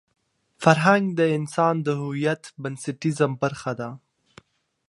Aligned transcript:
فرهنګ 0.63 1.05
د 1.19 1.21
انسان 1.37 1.75
د 1.87 1.87
هویت 2.01 2.43
بنسټیزه 2.61 3.27
برخه 3.41 3.71
ده. 3.79 3.89